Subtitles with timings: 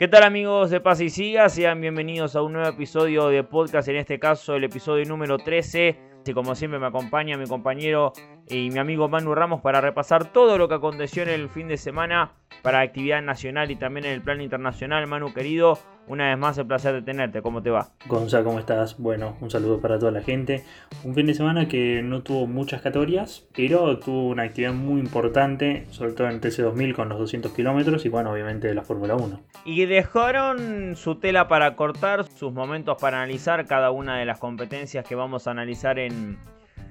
[0.00, 1.50] ¿Qué tal amigos de Paz y Siga?
[1.50, 5.94] Sean bienvenidos a un nuevo episodio de podcast, en este caso el episodio número 13.
[6.24, 8.14] Y como siempre me acompaña mi compañero
[8.48, 11.76] y mi amigo Manu Ramos para repasar todo lo que aconteció en el fin de
[11.76, 12.32] semana
[12.62, 15.06] para actividad nacional y también en el plan internacional.
[15.06, 15.78] Manu querido,
[16.10, 17.40] una vez más, el placer de tenerte.
[17.40, 17.92] ¿Cómo te va?
[18.08, 18.98] Gonza, ¿cómo estás?
[18.98, 20.64] Bueno, un saludo para toda la gente.
[21.04, 25.86] Un fin de semana que no tuvo muchas categorías, pero tuvo una actividad muy importante,
[25.90, 29.40] sobre todo en el TC2000 con los 200 kilómetros y, bueno, obviamente la Fórmula 1.
[29.64, 35.06] Y dejaron su tela para cortar, sus momentos para analizar cada una de las competencias
[35.06, 36.40] que vamos a analizar en,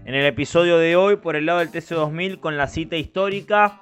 [0.05, 3.81] en el episodio de hoy por el lado del TC2000 con la cita histórica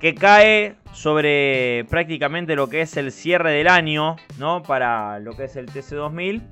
[0.00, 4.62] que cae sobre prácticamente lo que es el cierre del año, ¿no?
[4.62, 6.42] Para lo que es el TC2000.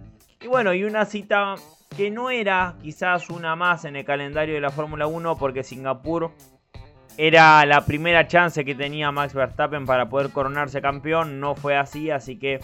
[0.43, 1.55] Y bueno, y una cita
[1.97, 6.33] que no era quizás una más en el calendario de la Fórmula 1 porque Singapur
[7.17, 11.41] era la primera chance que tenía Max Verstappen para poder coronarse campeón.
[11.41, 12.61] No fue así, así que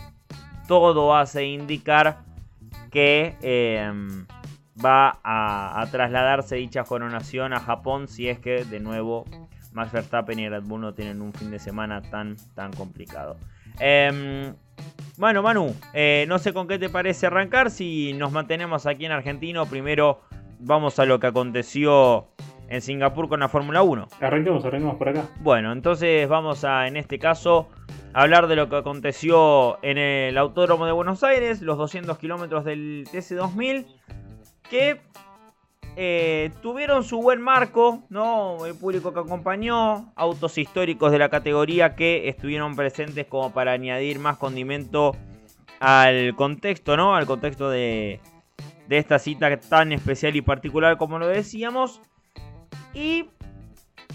[0.67, 2.19] todo hace indicar
[2.91, 4.27] que em,
[4.85, 9.25] va a, a trasladarse dicha coronación a Japón si es que de nuevo
[9.73, 13.37] Max Verstappen y Red Bull no tienen un fin de semana tan, tan complicado.
[13.79, 14.55] Em,
[15.17, 17.71] bueno, Manu, eh, no sé con qué te parece arrancar.
[17.71, 20.21] Si nos mantenemos aquí en Argentina, primero
[20.59, 22.29] vamos a lo que aconteció
[22.69, 24.09] en Singapur con la Fórmula 1.
[24.21, 25.25] Arranquemos, arranquemos por acá.
[25.41, 27.69] Bueno, entonces vamos a, en este caso,
[28.13, 33.07] hablar de lo que aconteció en el Autódromo de Buenos Aires, los 200 kilómetros del
[33.13, 33.87] TC2000,
[34.71, 35.01] que
[35.97, 38.65] eh, tuvieron su buen marco, ¿no?
[38.65, 44.19] El público que acompañó, autos históricos de la categoría que estuvieron presentes como para añadir
[44.19, 45.17] más condimento
[45.81, 47.15] al contexto, ¿no?
[47.15, 48.21] Al contexto de,
[48.89, 52.01] de esta cita tan especial y particular como lo decíamos.
[52.93, 53.27] Y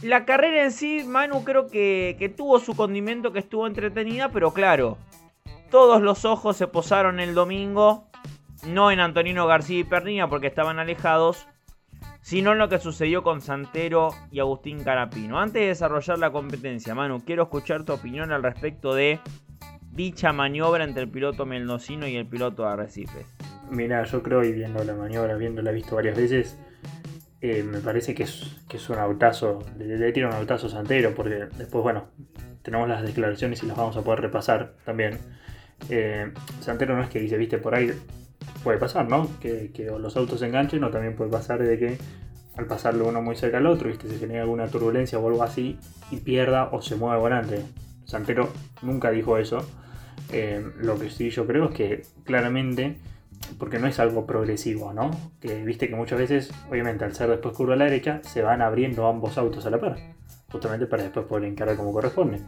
[0.01, 4.97] la carrera en sí, Manu creo que, tuvo su condimento, que estuvo entretenida, pero claro,
[5.71, 8.05] todos los ojos se posaron el domingo,
[8.67, 11.47] no en Antonino García y Pernilla porque estaban alejados,
[12.25, 15.39] sino en lo que sucedió con Santero y Agustín Carapino.
[15.39, 19.19] Antes de desarrollar la competencia, Manu, quiero escuchar tu opinión al respecto de
[19.91, 23.27] dicha maniobra entre el piloto mendocino y el piloto de Arrecife.
[23.69, 26.57] Mira, yo creo, y viendo la maniobra, viéndola visto varias veces,
[27.41, 32.07] eh, me parece que es, un autazo, le, le un autazo Santero, porque después, bueno,
[32.63, 35.19] tenemos las declaraciones y las vamos a poder repasar también.
[35.91, 37.91] Eh, Santero no es que dice, viste, por ahí
[38.63, 39.29] puede pasar, ¿no?
[39.39, 41.97] Que, los autos se enganchen o también puede pasar de que
[42.57, 44.07] al pasarlo uno muy cerca al otro, ¿viste?
[44.07, 45.77] se genera alguna turbulencia o algo así
[46.09, 47.63] y pierda o se mueva volante.
[48.05, 48.49] Santero
[48.81, 49.65] nunca dijo eso.
[50.31, 52.97] Eh, lo que sí yo creo es que claramente,
[53.59, 55.11] porque no es algo progresivo, ¿no?
[55.41, 58.61] Que viste que muchas veces, obviamente al ser después curva a la derecha, se van
[58.61, 59.97] abriendo ambos autos a la par,
[60.49, 62.39] justamente para después poder encarar como corresponde.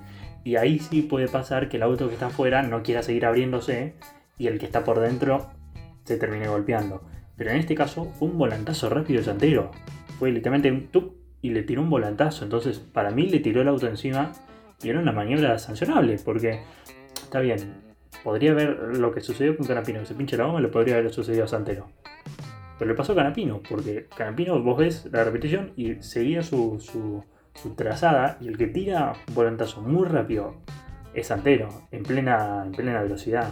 [0.43, 3.93] Y ahí sí puede pasar que el auto que está afuera no quiera seguir abriéndose
[4.37, 5.51] y el que está por dentro
[6.07, 7.01] se termine golpeando.
[7.35, 9.71] Pero en este caso fue un volantazo rápido de Santero.
[10.17, 12.45] Fue literalmente un tup y le tiró un volantazo.
[12.45, 14.31] Entonces, para mí le tiró el auto encima
[14.81, 16.17] y era una maniobra sancionable.
[16.23, 16.61] Porque,
[17.13, 17.75] está bien,
[18.23, 21.11] podría haber lo que sucedió con Canapino, que se pinche la goma, le podría haber
[21.13, 21.89] sucedido a Santero.
[22.79, 27.23] Pero le pasó a Canapino, porque Canapino, vos ves la repetición y seguía su, su,
[27.53, 28.37] su trazada.
[28.39, 30.55] Y el que tira un volantazo muy rápido
[31.13, 33.51] es Santero, en plena, en plena velocidad.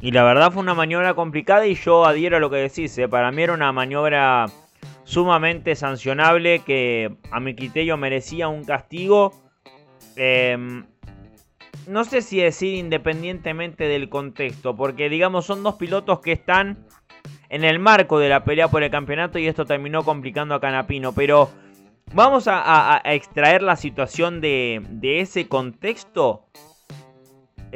[0.00, 2.96] Y la verdad fue una maniobra complicada y yo adhiero a lo que decís.
[2.98, 3.08] ¿eh?
[3.08, 4.46] Para mí era una maniobra
[5.04, 9.32] sumamente sancionable que a mi criterio merecía un castigo.
[10.16, 10.82] Eh,
[11.86, 16.84] no sé si decir independientemente del contexto, porque digamos son dos pilotos que están
[17.48, 21.12] en el marco de la pelea por el campeonato y esto terminó complicando a Canapino.
[21.12, 21.48] Pero
[22.12, 24.82] vamos a, extraer la situación de
[25.20, 26.46] ese contexto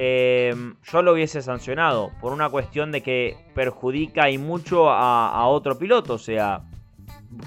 [0.03, 5.79] eh, yo lo hubiese sancionado por una cuestión de que perjudica y mucho a, otro
[5.79, 6.15] piloto.
[6.15, 6.63] O sea,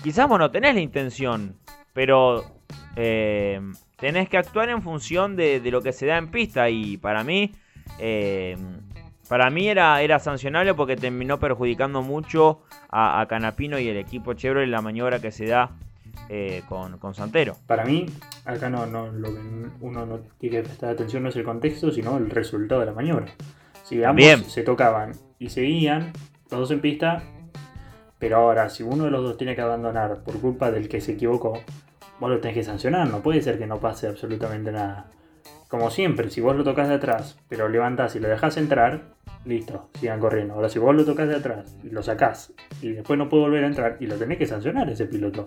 [0.04, 1.56] quizás vos no tenés la intención,
[1.94, 2.46] pero
[2.96, 3.60] eh,
[3.98, 6.70] tenés que actuar en función de, lo que se da en pista.
[6.70, 7.54] Y para mí,
[7.98, 8.56] eh,
[9.28, 12.62] para mí era, era sancionable porque terminó perjudicando mucho
[12.92, 15.72] a, a Canapino y el equipo Chevrolet la maniobra que se da
[16.30, 17.56] eh, con, con, Santero.
[17.68, 18.06] Para mí,
[18.46, 19.42] acá no, no, lo que
[19.82, 22.94] uno no tiene que prestar atención no es el contexto, sino el resultado de la
[22.94, 23.28] maniobra.
[23.84, 24.44] Si ambos Bien.
[24.46, 26.14] se tocaban y seguían,
[26.50, 27.24] los dos en pista,
[28.24, 31.12] pero ahora, si uno de los dos tiene que abandonar por culpa del que se
[31.12, 31.60] equivocó,
[32.20, 35.08] vos lo tenés que sancionar, no puede ser que no pase absolutamente nada.
[35.68, 39.90] Como siempre, si vos lo tocas de atrás, pero levantás y lo dejás entrar, listo,
[40.00, 40.54] sigan corriendo.
[40.54, 43.64] Ahora, si vos lo tocas de atrás y lo sacás y después no puede volver
[43.64, 45.44] a entrar, y lo tenés que sancionar ese piloto.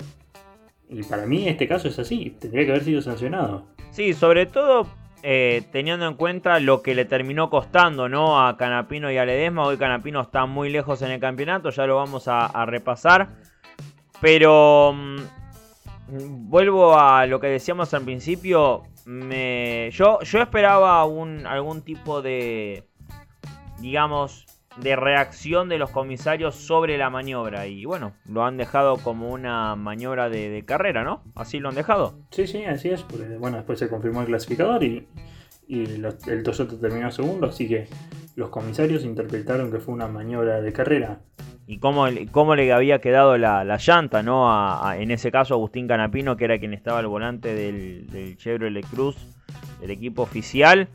[0.89, 3.67] Y para mí este caso es así, tendría que haber sido sancionado.
[3.91, 4.87] Sí, sobre todo
[5.23, 8.47] eh, teniendo en cuenta lo que le terminó costando ¿no?
[8.47, 9.65] a Canapino y a Ledesma.
[9.65, 13.31] Hoy Canapino está muy lejos en el campeonato, ya lo vamos a, repasar.
[14.21, 18.85] Pero mm, vuelvo a lo que decíamos al principio.
[19.05, 22.85] Me, yo, yo esperaba un, algún tipo de,
[23.81, 24.47] digamos,
[24.83, 27.67] de reacción de los comisarios sobre la maniobra.
[27.67, 31.23] Y bueno, lo han dejado como una maniobra de, carrera, ¿no?
[31.35, 32.19] Así lo han dejado.
[32.31, 33.03] Sí, sí, así es.
[33.03, 35.07] Porque, bueno, después se confirmó el clasificador y,
[35.69, 37.47] el Toyota terminó segundo.
[37.49, 37.89] Así que
[38.37, 41.21] los comisarios interpretaron que fue una maniobra de carrera.
[41.67, 44.49] Y cómo, cómo le había quedado la, llanta, ¿no?
[44.93, 49.17] en ese caso, Agustín Canapino, que era quien estaba al volante del, del Chevrolet Cruz,
[49.81, 50.89] del equipo oficial.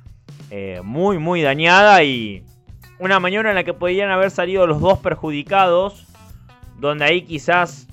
[0.49, 2.43] Eh, muy, muy dañada y
[3.01, 6.05] una maniobra en la que podrían haber salido los dos perjudicados,
[6.77, 7.87] donde ahí quizás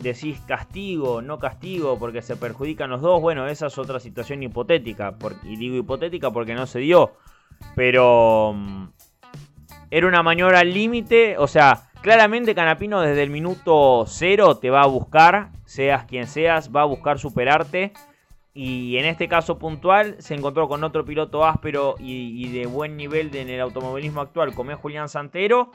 [0.00, 3.20] decís castigo, no castigo, porque se perjudican los dos.
[3.20, 5.14] Bueno, esa es otra situación hipotética,
[5.44, 7.12] y digo hipotética porque no se dio,
[7.76, 8.86] pero mm,
[9.92, 14.82] era una maniobra al límite, o sea, claramente Canapino desde el minuto cero te va
[14.82, 17.92] a buscar, seas quien seas, va a buscar superarte.
[18.56, 23.34] Y en este caso puntual se encontró con otro piloto áspero y, de buen nivel
[23.34, 25.72] en el automovilismo actual, como es Julián Santero.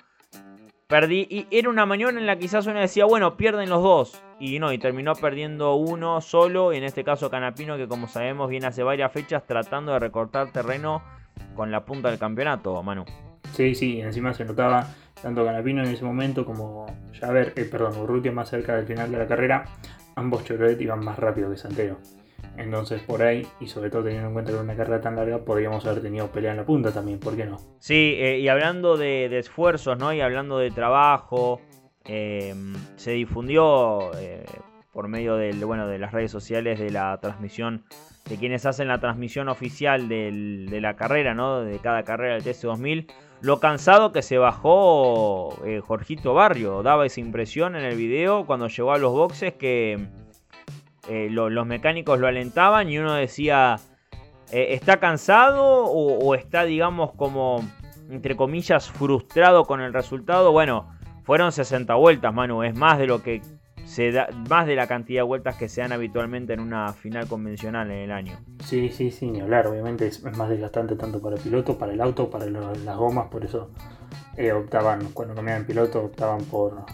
[0.88, 4.24] Perdí, y era una maniobra en la que quizás uno decía, bueno, pierden los dos.
[4.40, 8.68] Y no, y terminó perdiendo uno solo, en este caso Canapino, que como sabemos viene
[8.68, 11.04] hace varias fechas tratando de recortar terreno
[11.56, 13.04] con la punta del campeonato, Manu.
[13.52, 14.88] Sí, sí, encima se notaba
[15.22, 16.86] tanto Canapino en ese momento como
[17.20, 19.66] ya ver, eh, perdón, Urrutia más cerca del final de la carrera,
[20.16, 21.98] ambos Chevrolet iban más rápido que Santero.
[22.58, 25.86] Entonces por ahí, y sobre todo teniendo en cuenta que una carrera tan larga, podríamos
[25.86, 27.58] haber tenido pelea en la punta también, ¿por qué no?
[27.80, 30.14] Sí, eh, y hablando de, esfuerzos, ¿no?
[30.14, 31.62] Y hablando de trabajo,
[32.06, 32.54] eh,
[32.96, 34.46] se difundió eh,
[34.92, 37.86] por medio del, bueno, de las redes sociales de la transmisión,
[38.30, 41.62] de quienes hacen la transmisión oficial de la carrera, ¿no?
[41.62, 43.12] De cada carrera del TC2000.
[43.42, 48.92] Lo cansado que se bajó Jorgito Barrio, daba esa impresión en el video cuando llegó
[48.92, 50.10] a los boxes que
[51.10, 53.78] eh, los mecánicos lo alentaban y uno decía,
[54.52, 57.68] eh, ¿está cansado o, está, digamos, como,
[58.12, 60.52] entre comillas, frustrado con el resultado?
[60.52, 60.88] Bueno,
[61.24, 63.42] fueron 60 vueltas, Manu, es más de lo que
[63.86, 67.28] se da, más de la cantidad de vueltas que se dan habitualmente en una final
[67.28, 68.38] convencional en el año.
[68.64, 72.02] Sí, sí, sí, ni hablar, obviamente es, más desgastante tanto para el piloto, para el
[72.02, 73.72] auto, para las gomas, por eso
[74.38, 76.86] eh, optaban, cuando cambiaban piloto, optaban por,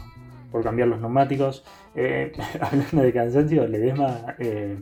[0.52, 1.66] por cambiar los neumáticos.
[1.96, 4.78] Eh, hablando de cansancio, Ledesma, eh,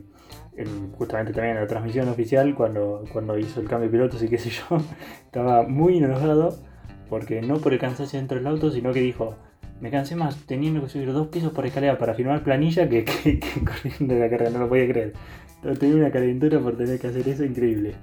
[0.98, 4.38] justamente también en la transmisión oficial, cuando, cuando hizo el cambio de pilotos y qué
[4.38, 4.78] sé yo,
[5.24, 6.58] estaba muy enojado
[7.08, 9.36] porque no por el cansancio dentro del auto, sino que dijo,
[9.80, 13.04] me cansé más teniendo que subir dos pisos por escalera para firmar planilla que,
[13.64, 15.12] corriendo la carrera, no lo podía creer.
[15.78, 17.94] Tenía una calentura por tener que hacer eso increíble.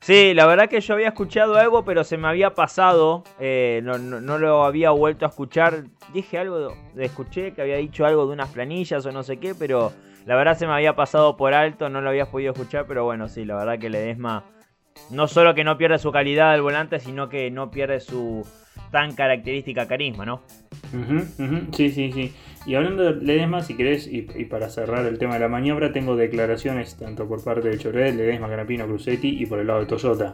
[0.00, 3.22] Sí, la verdad que yo había escuchado algo, pero se me había pasado.
[3.38, 3.98] Eh, no,
[4.38, 5.84] lo había vuelto a escuchar.
[6.14, 9.92] Dije algo, escuché que había dicho algo de unas planillas o no sé qué, pero
[10.24, 13.28] la verdad se me había pasado por alto, no lo había podido escuchar, pero bueno,
[13.28, 14.42] sí, la verdad que Ledesma
[15.10, 18.46] no solo que no pierde su calidad al volante, sino que no pierde su
[18.90, 20.42] tan característica carisma, ¿no?
[21.72, 22.34] Sí, sí, sí.
[22.66, 26.16] Y hablando de Ledesma, si querés, y, para cerrar el tema de la maniobra, tengo
[26.16, 30.32] declaraciones tanto por parte de Chevrolet, Ledesma, Canapino, Cruzetti y por el lado de Toyota.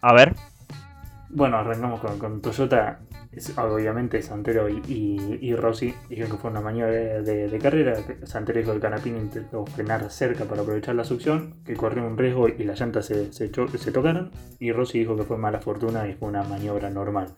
[0.00, 0.32] A ver.
[1.34, 3.00] Bueno, arrancamos con, Toyota.
[3.56, 7.96] obviamente Santero y, Rossi dijeron que fue una maniobra de, carrera.
[8.22, 12.46] Santero dijo que Canapino intentó frenar cerca para aprovechar la succión, que corrió un riesgo
[12.48, 14.30] y las llantas se, se tocaron.
[14.60, 17.34] Y Rossi dijo que fue mala fortuna y fue una maniobra normal.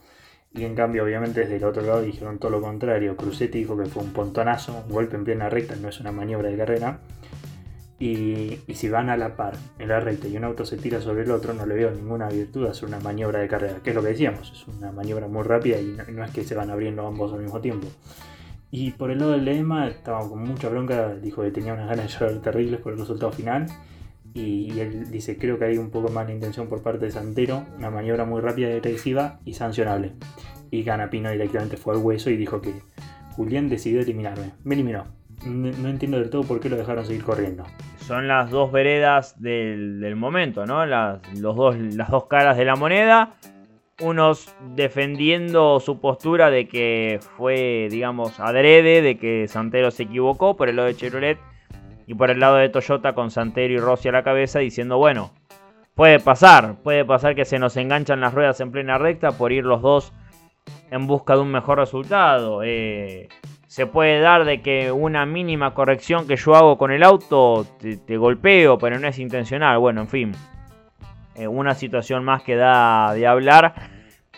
[0.52, 3.16] Y en cambio, obviamente, desde el otro lado dijeron todo lo contrario.
[3.16, 6.50] Cruzetti dijo que fue un pontonazo, un golpe en plena recta, no es una maniobra
[6.50, 7.00] de carrera.
[7.98, 11.22] Y, si van a la par en la recta y un auto se tira sobre
[11.22, 13.96] el otro, no le veo ninguna virtud a hacer una maniobra de carrera, que es
[13.96, 17.06] lo que decíamos, es una maniobra muy rápida y no, es que se van abriendo
[17.06, 17.88] ambos al mismo tiempo.
[18.70, 22.12] Y por el lado del Lema, estaba con mucha bronca, dijo que tenía unas ganas
[22.12, 23.66] de llorar terribles por el resultado final.
[24.34, 27.90] Y, él dice, creo que hay un poco de intención por parte de Santero, una
[27.90, 30.12] maniobra muy rápida y agresiva y sancionable.
[30.70, 32.82] Y Ganapino directamente fue al hueso y dijo que
[33.36, 34.52] Julián decidió eliminarme.
[34.64, 35.04] Me eliminó.
[35.46, 37.64] No, entiendo del todo por qué lo dejaron seguir corriendo.
[37.98, 40.84] Son las dos veredas del, momento, ¿no?
[40.86, 43.34] Las, dos caras de la moneda.
[44.02, 50.68] Unos defendiendo su postura de que fue, digamos, adrede, de que Santero se equivocó por
[50.68, 51.38] el lado de Chevrolet
[52.06, 55.32] y por el lado de Toyota con Santero y Rossi a la cabeza diciendo, bueno,
[55.94, 59.64] puede pasar, puede pasar que se nos enganchan las ruedas en plena recta por ir
[59.64, 60.12] los dos
[60.90, 62.62] en busca de un mejor resultado.
[62.62, 63.28] Eh,
[63.66, 68.16] se puede dar de que una mínima corrección que yo hago con el auto te,
[68.16, 69.78] golpeo, pero no es intencional.
[69.78, 70.32] Bueno, en fin.
[71.34, 73.74] eh, una situación más que da de hablar.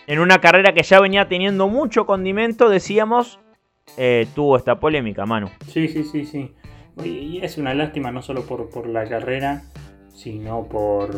[0.07, 3.39] En una carrera que ya venía teniendo mucho condimento, decíamos,
[3.97, 5.49] eh, tuvo esta polémica, Manu.
[5.67, 6.55] Sí, sí, sí, sí.
[7.03, 9.61] Y es una lástima no solo por, por la carrera,
[10.13, 11.11] sino por,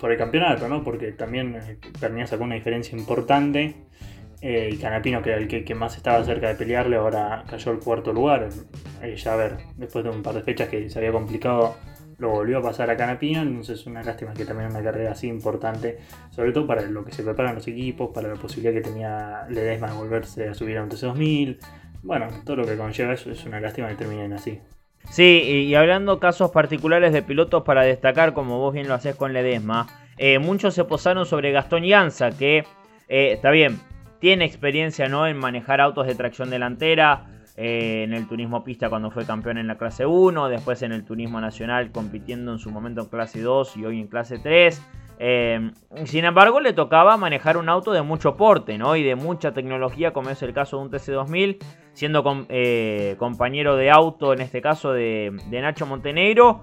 [0.00, 0.82] por el campeonato, ¿no?
[0.82, 1.56] Porque también
[2.00, 3.76] Pernilla sacó una diferencia importante.
[4.48, 7.80] Eh, y Canapino, que era el que, más estaba cerca de pelearle, ahora cayó al
[7.80, 8.48] cuarto lugar.
[9.02, 11.74] Eh, ya a ver, después de un par de fechas que se había complicado,
[12.18, 13.42] lo volvió a pasar a Canapino.
[13.42, 15.98] Entonces es una lástima que también una carrera así importante,
[16.30, 19.90] sobre todo para lo que se preparan los equipos, para la posibilidad que tenía Ledesma
[19.90, 21.58] de volverse a subir a un TC2000.
[22.04, 24.60] Bueno, todo lo que conlleva eso es una lástima que terminen así.
[25.10, 29.32] Sí, y hablando casos particulares de pilotos para destacar, como vos bien lo haces con
[29.32, 29.88] Ledesma,
[30.18, 32.64] eh, muchos se posaron sobre Gastón Llanza, que
[33.08, 33.80] está bien,
[34.18, 35.26] tiene experiencia ¿no?
[35.26, 39.66] en manejar autos de tracción delantera, eh, en el turismo pista cuando fue campeón en
[39.66, 43.76] la clase 1, después en el turismo nacional compitiendo en su momento en clase 2
[43.78, 44.82] y hoy en clase 3.
[46.04, 48.96] sin embargo, le tocaba manejar un auto de mucho porte ¿no?
[48.96, 51.58] y de mucha tecnología, como es el caso de un TC2000
[51.96, 56.60] siendo eh, compañero de auto, en este caso de, Nacho Montenegro.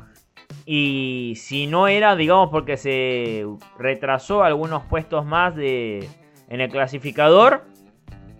[0.63, 3.43] Y si no era, digamos, porque se
[3.79, 6.07] retrasó algunos puestos más de,
[6.49, 7.65] en el clasificador,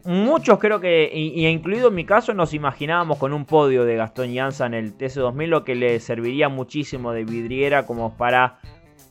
[0.05, 4.33] muchos creo que, y, incluido en mi caso, nos imaginábamos con un podio de Gastón
[4.33, 8.60] Llanza en el TC2000, lo que le serviría muchísimo de vidriera como para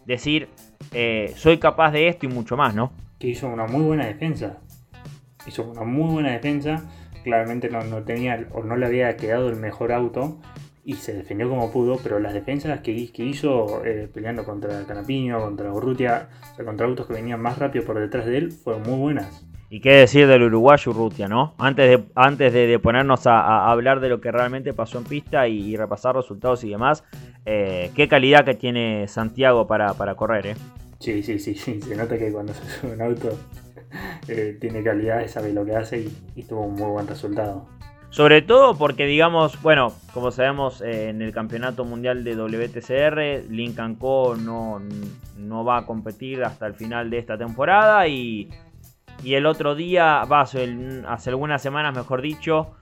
[0.07, 0.49] decir,
[0.93, 2.93] eh, soy capaz de esto y mucho más, ¿no?
[3.19, 4.59] Que hizo una muy buena defensa.
[5.47, 6.85] Hizo una muy buena defensa
[7.23, 10.39] claramente no, tenía o no le había quedado el mejor auto
[10.85, 15.41] y se defendió como pudo, pero las defensas que, que hizo eh, peleando contra Canapiño,
[15.41, 16.29] contra Urrutia,
[16.65, 19.47] contra autos que venían más rápido por detrás de él, fueron muy buenas.
[19.71, 21.55] Y qué decir del uruguayo Urrutia, ¿no?
[21.57, 25.77] Antes de, antes de, ponernos a, hablar de lo que realmente pasó en pista y,
[25.77, 27.05] repasar resultados y demás,
[27.47, 30.57] eh, qué calidad que tiene Santiago para, para correr, ¿eh?
[30.99, 33.31] Sí, sí, sí, sí, se nota que cuando se sube un auto
[34.29, 37.67] eh, tiene calidad, sabe lo que hace y, tuvo un muy buen resultado.
[38.13, 43.95] Sobre todo porque, digamos, bueno, como sabemos, eh, en el campeonato mundial de WTCR, Lincoln
[43.95, 44.37] Co.
[44.37, 44.83] no,
[45.39, 48.07] no va a competir hasta el final de esta temporada.
[48.09, 48.51] Y,
[49.25, 52.75] y el otro día, va, hace, hace algunas semanas, mejor dicho,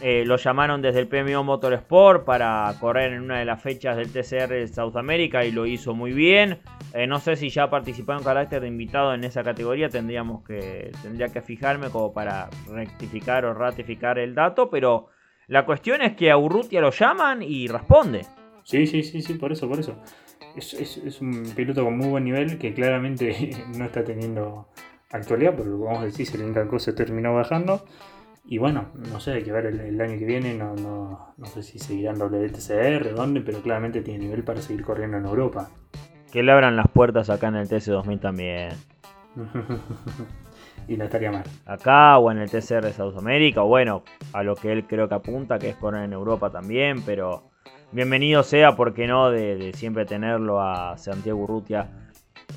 [0.00, 4.10] eh, lo llamaron desde el PMO Motorsport para correr en una de las fechas del
[4.10, 6.58] TCR de South America y lo hizo muy bien.
[6.94, 10.90] Eh, no sé si ya participó en carácter de invitado en esa categoría, tendríamos que,
[11.02, 15.08] tendría que fijarme como para rectificar o ratificar el dato, pero
[15.48, 18.24] la cuestión es que a Urrutia lo llaman y responde.
[18.62, 19.96] Sí, sí, sí, sí, por eso, por eso.
[20.56, 24.68] Es, un piloto con muy buen nivel que claramente no está teniendo
[25.10, 27.84] actualidad, porque vamos a decir, el Incanco se terminó bajando.
[28.44, 31.62] Y bueno, no sé, hay que ver el, año que viene, no, no, no, sé
[31.62, 35.70] si seguirán WTCR, dónde, pero claramente tiene nivel para seguir corriendo en Europa.
[36.32, 38.70] Que le abran las puertas acá en el TC2000 también.
[40.88, 41.44] y no estaría mal.
[41.66, 45.14] Acá o en el TCR de Sudamérica, o bueno, a lo que él creo que
[45.14, 47.50] apunta, que es correr en Europa también, pero
[47.92, 51.90] bienvenido sea, porque no, de, de siempre tenerlo a Santiago Urrutia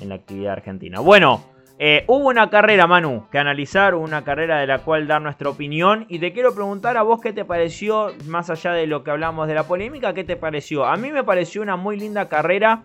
[0.00, 1.00] en la actividad argentina.
[1.00, 5.48] Bueno, eh, hubo una carrera, Manu, que analizar, una carrera de la cual dar nuestra
[5.48, 6.06] opinión.
[6.08, 9.48] Y te quiero preguntar a vos qué te pareció, más allá de lo que hablamos
[9.48, 10.84] de la polémica, qué te pareció.
[10.84, 12.84] A mí me pareció una muy linda carrera.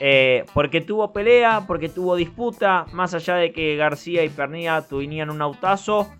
[0.00, 5.30] Eh, porque tuvo pelea, porque tuvo disputa, más allá de que García y Pernilla tuvieran
[5.30, 6.10] un autazo.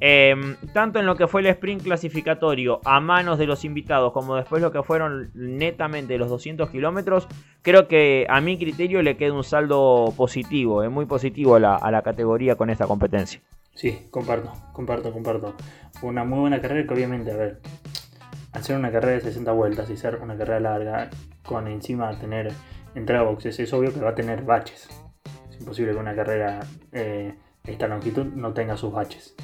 [0.00, 4.34] Em, tanto en lo que fue el sprint clasificatorio a manos de los invitados como
[4.34, 7.28] después lo que fueron netamente los 200 kilómetros,
[7.62, 12.02] creo que a mi criterio le queda un saldo positivo, es muy positivo a la,
[12.02, 13.40] categoría con esta competencia.
[13.72, 15.54] Sí, comparto, comparto, comparto.
[16.02, 17.60] Una muy buena carrera que obviamente, a ver,
[18.60, 21.10] ser una carrera de 60 vueltas y ser una carrera larga,
[21.44, 22.52] con encima tener
[22.94, 24.88] entrada boxes, es obvio que va a tener baches.
[25.48, 26.60] Es imposible que una carrera
[26.92, 29.34] eh, de esta longitud no tenga sus baches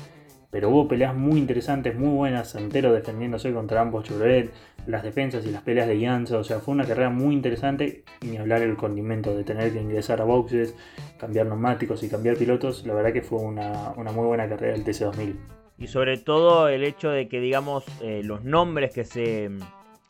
[0.50, 4.50] pero hubo peleas muy interesantes, muy buenas, Santero defendiéndose contra ambos Chevrolet,
[4.87, 8.26] las defensas y las peleas de Janza, o sea, fue una carrera muy interesante y
[8.26, 10.75] ni hablar el condimento de tener que ingresar a boxes,
[11.19, 15.37] cambiar neumáticos y cambiar pilotos, la verdad que fue una, muy buena carrera el TC2000.
[15.78, 19.50] Y sobre todo el hecho de que, digamos, eh, los nombres que se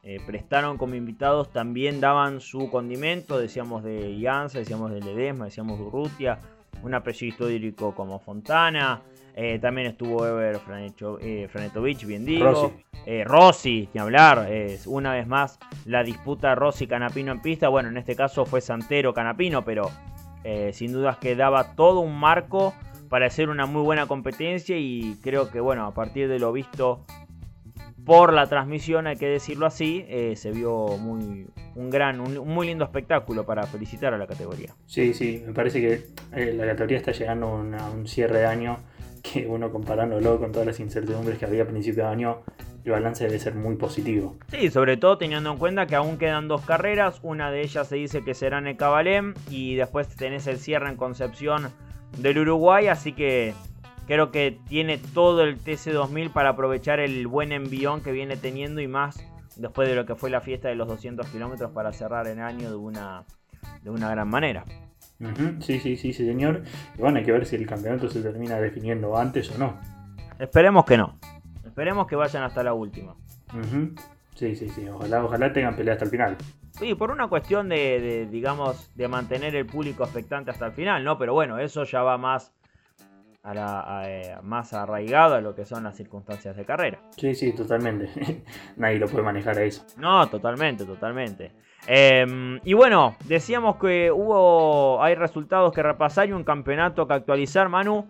[0.03, 5.79] eh, prestaron como invitados también daban su condimento, decíamos de Janza, decíamos de Ledesma, decíamos
[5.79, 6.41] de Urrutia,
[6.83, 9.03] un apellido histórico como Fontana,
[9.35, 10.61] eh, también estuvo Ever
[11.21, 12.45] eh, Franetovich, bien digo.
[12.47, 12.75] Rossi.
[13.07, 14.49] Eh, Rossi, ni hablar.
[14.87, 17.69] una vez más la disputa Rossi-Canapino en pista.
[17.69, 19.91] Bueno, en este caso fue Santero-Canapino, pero
[20.73, 22.75] sin dudas que daba todo un marco
[23.09, 24.77] para hacer una muy buena competencia.
[24.77, 27.05] Y creo que, bueno, a partir de lo visto
[28.05, 32.67] por la transmisión, hay que decirlo así, eh, se vio muy, un gran, un, muy
[32.67, 34.75] lindo espectáculo para felicitar a la categoría.
[34.87, 38.79] Sí, sí, me parece que eh, la categoría está llegando a un cierre de año
[39.23, 42.43] que uno comparándolo con todas las incertidumbres que había a principio de año,
[42.85, 44.37] el balance debe ser muy positivo.
[44.49, 47.97] Sí, sobre todo teniendo en cuenta que aún quedan dos carreras, una de ellas se
[47.97, 51.71] dice que será en el Cabalén y después tenés el cierre en Concepción
[52.19, 53.55] del Uruguay, así que
[54.07, 58.89] creo que tiene todo el TC2000 para aprovechar el buen envión que viene teniendo y
[58.89, 59.25] más
[59.57, 62.71] después de lo que fue la fiesta de los 200 kilómetros para cerrar el año
[62.71, 63.25] de una,
[63.83, 64.65] de una gran manera.
[65.61, 66.63] Sí, sí, sí, sí, señor.
[66.97, 69.79] Y bueno, hay que ver si el campeonato se termina definiendo antes o no.
[70.39, 71.19] Esperemos que no.
[71.65, 73.15] Esperemos que vayan hasta la última.
[74.35, 74.89] Sí, sí, sí.
[74.89, 76.37] Ojalá, ojalá tengan pelea hasta el final.
[76.71, 81.19] Sí, por una cuestión de, digamos, de mantener el público expectante hasta el final, ¿no?
[81.19, 82.55] Pero bueno, eso ya va más
[83.43, 86.99] a la, eh, más arraigado a lo que son las circunstancias de carrera.
[87.17, 88.09] Sí, sí, totalmente.
[88.77, 89.85] Nadie lo puede manejar a eso.
[89.99, 91.53] No, totalmente, totalmente.
[91.87, 97.69] Em, y bueno, decíamos que hubo, hay resultados que repasar y un campeonato que actualizar,
[97.69, 98.07] Manu.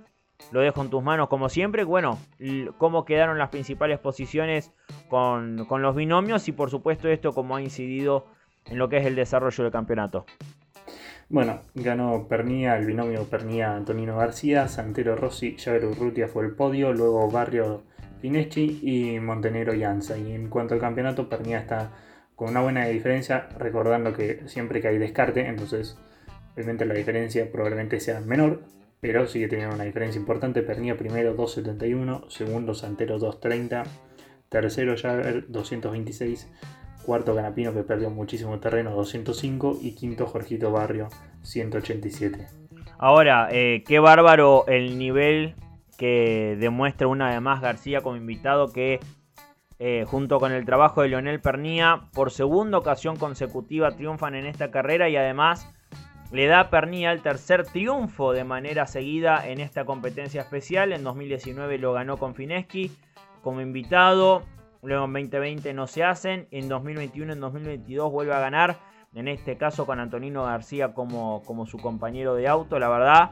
[0.52, 1.84] Lo dejo en tus manos como siempre.
[1.84, 2.18] Bueno,
[2.78, 4.72] cómo quedaron las principales posiciones
[5.08, 8.26] con, con los binomios y por supuesto esto cómo ha incidido
[8.66, 10.24] en lo que es el desarrollo del campeonato.
[11.28, 16.92] Bueno, ganó Pernía, el binomio Pernía Antonino García, Santero Rossi, Javier Urrutia fue el podio,
[16.92, 17.84] luego Barrio
[18.20, 20.18] Fineschi y Montenegro Yanza.
[20.18, 21.92] Y en cuanto al campeonato, Pernía está
[22.40, 25.98] con una buena diferencia, recordando que siempre que hay descarte, entonces
[26.54, 28.62] obviamente la diferencia probablemente sea menor,
[28.98, 30.62] pero sigue teniendo una diferencia importante.
[30.62, 33.82] Pernía primero 271, segundo Santero 230,
[34.48, 36.50] tercero Javier 226
[37.04, 41.10] cuarto Canapino que perdió muchísimo terreno 205 y quinto Jorgito Barrio
[41.42, 42.46] 187.
[42.96, 45.56] Ahora, eh, qué bárbaro el nivel
[45.98, 48.98] que demuestra una vez más García como invitado que
[49.80, 54.70] eh, junto con el trabajo de Leonel Pernía por segunda ocasión consecutiva triunfan en esta
[54.70, 55.68] carrera y además
[56.30, 60.92] le da a Pernía el tercer triunfo de manera seguida en esta competencia especial.
[60.92, 62.92] En 2019 lo ganó con Fineschi
[63.42, 64.44] como invitado
[64.82, 68.78] luego en 2020 no se hacen, en 2021, en 2022 vuelve a ganar,
[69.14, 73.30] en este caso con Antonino García como, como su compañero de auto, la verdad,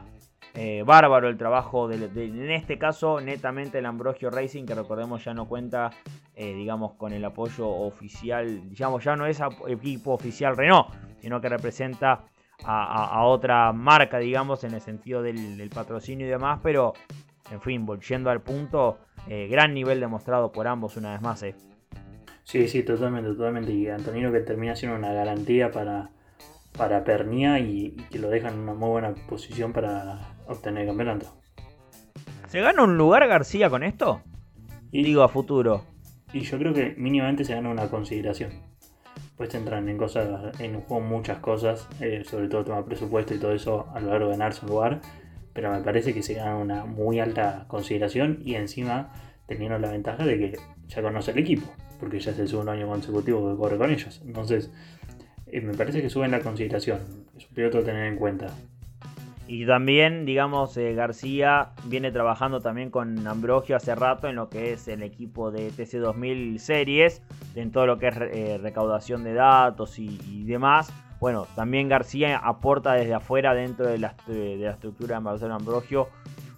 [0.55, 5.33] eh, bárbaro el trabajo, de, en este caso netamente el Ambrogio Racing, que recordemos ya
[5.33, 5.91] no cuenta,
[6.35, 10.87] eh, digamos, con el apoyo oficial, digamos, ya no es equipo oficial Renault,
[11.19, 12.23] sino que representa
[12.65, 16.93] a, otra marca, digamos, en el sentido del, patrocinio y demás, pero,
[17.51, 21.45] en fin, volviendo al punto, eh, gran nivel demostrado por ambos una vez más.
[22.43, 23.71] Sí, sí, totalmente, totalmente.
[23.71, 26.09] Y Antonino que termina siendo una garantía para,
[26.77, 31.33] para Pernía y, que lo deja en una muy buena posición para obtener el campeonato.
[32.47, 34.21] ¿Se gana un lugar García con esto?
[34.91, 35.83] Y, Digo a futuro.
[36.33, 38.51] Y yo creo que mínimamente se gana una consideración.
[39.37, 43.33] Pues entran en cosas, en un juego muchas cosas, eh, sobre todo el tema presupuesto
[43.33, 45.01] y todo eso a lo largo de ganarse un lugar
[45.53, 49.11] pero me parece que se gana una muy alta consideración y encima
[49.45, 51.67] teniendo la ventaja de que ya conoce el equipo,
[51.99, 54.21] porque ya es el segundo año consecutivo que corre con ellos.
[54.25, 54.71] Entonces,
[55.47, 56.99] eh, me parece que suben la consideración,
[57.35, 58.55] es un piloto a tener en cuenta.
[59.51, 64.73] Y también, digamos, eh, García viene trabajando también con Ambrogio hace rato en lo que
[64.73, 67.23] es el equipo de TC2000 Series,
[67.55, 72.93] en todo lo que es eh, recaudación de datos y demás bueno, también García aporta
[72.93, 74.15] desde afuera dentro de la,
[74.71, 76.07] estructura de Marcelo Ambrogio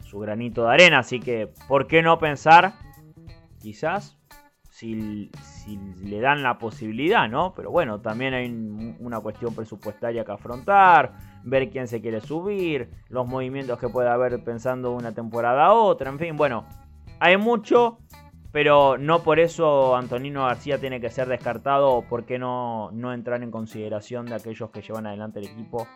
[0.04, 1.00] su granito de arena.
[1.00, 2.74] Así que, ¿por qué no pensar?
[3.60, 4.18] Quizás
[4.70, 5.30] si,
[6.04, 7.54] le dan la posibilidad, ¿no?
[7.56, 13.28] Pero bueno, también hay una cuestión presupuestaria que afrontar, ver quién se quiere subir, los
[13.28, 16.66] movimientos que puede haber pensando una temporada a otra, en fin, bueno,
[17.20, 18.00] hay mucho
[18.52, 23.14] pero no por eso Antonino García tiene que ser descartado o por qué no, no
[23.14, 25.88] entrar en consideración de aquellos que llevan adelante el equipo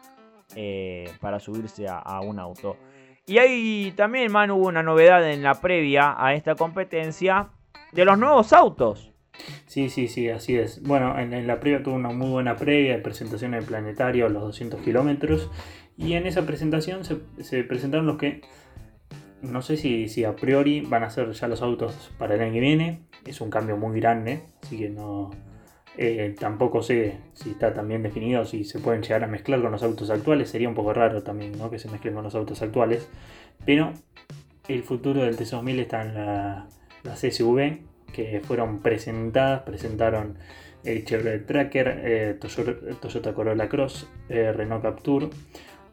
[0.56, 2.78] eh, para subirse a, un auto.
[3.26, 7.50] Y ahí también, Manu, hubo una novedad en la previa a esta competencia
[7.92, 9.12] de los nuevos autos.
[9.66, 10.84] Sí, sí, sí, así es.
[10.84, 14.44] Bueno, en, la previa tuvo una muy buena previa de presentación del planetario a los
[14.44, 15.50] 200 kilómetros.
[15.98, 18.42] Y en esa presentación se, se presentaron los que
[19.42, 22.60] no sé si, a priori van a ser ya los autos para el año que
[22.60, 23.02] viene.
[23.26, 25.32] Es un cambio muy grande, así que no.
[25.98, 29.72] Eh, tampoco sé si está tan bien definido, si se pueden llegar a mezclar con
[29.72, 30.50] los autos actuales.
[30.50, 31.70] Sería un poco raro también ¿no?
[31.70, 33.10] que se mezclen con los autos actuales.
[33.66, 33.94] Pero
[34.68, 36.68] el futuro del T2000 está en la,
[37.04, 37.80] la CSV,
[38.16, 39.64] que fueron presentadas.
[39.64, 40.38] Presentaron
[40.84, 45.30] el Chevrolet Tracker, eh, Toyota, Corolla Cross, eh, Renault Captur,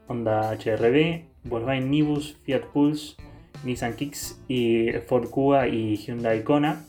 [0.06, 3.16] Honda HRB, Volkswagen Nibus, Fiat Pulse.
[3.64, 6.84] Nissan Kicks y Ford Kuga y Hyundai Kona.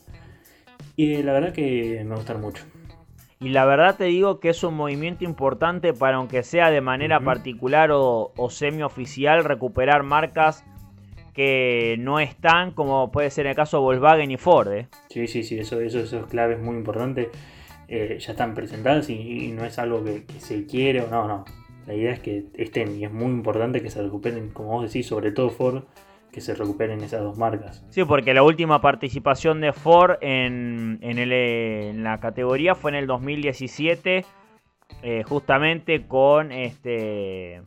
[0.95, 2.65] Y la verdad que me gustaron mucho.
[3.39, 7.19] Y la verdad te digo que es un movimiento importante para, aunque sea de manera
[7.19, 10.63] particular o, o semi-oficial, recuperar marcas
[11.33, 14.71] que no están, como puede ser el caso de Volkswagen y Ford.
[14.71, 14.87] ¿eh?
[15.09, 17.29] Sí, sí, sí, eso, eso, eso es clave, es muy importante.
[17.87, 21.45] Eh, ya están presentadas y, no es algo que, se quiere o no, no.
[21.85, 25.05] La idea es que estén y es muy importante que se recuperen, como vos decís,
[25.05, 25.83] sobre todo Ford,
[26.31, 27.85] que se recuperen esas dos marcas.
[27.89, 34.25] Sí, porque la última participación de Ford en, en, la categoría fue en el 2017,
[35.03, 37.61] eh, justamente con este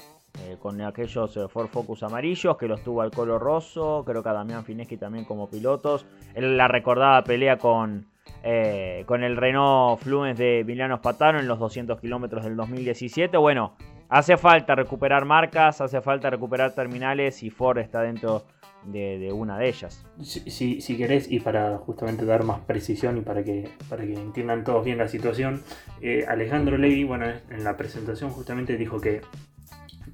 [0.44, 4.32] eh, con aquellos Ford Focus amarillos que los tuvo al Colo Rosso, creo que a
[4.32, 6.06] Damián Fineschi también como pilotos.
[6.34, 8.06] la recordada pelea con,
[8.42, 13.36] eh, con el Renault Fluence de Milano Spatano en los 200 kilómetros del 2017.
[13.36, 13.74] Bueno,
[14.08, 18.44] hace falta recuperar marcas, hace falta recuperar terminales y Ford está dentro
[18.84, 20.06] de, una de ellas.
[20.22, 24.64] Si, si, querés, y para justamente dar más precisión y para que, para que entiendan
[24.64, 25.62] todos bien la situación,
[26.00, 29.22] eh, Alejandro Levy, bueno, en la presentación justamente dijo que